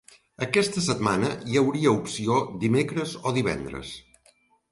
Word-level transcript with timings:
Aquesta 0.43 0.81
setmana 0.85 1.27
hi 1.51 1.59
hauria 1.61 1.93
opció 1.99 2.39
dimecres 2.65 3.15
o 3.19 3.35
divendres. 3.39 3.93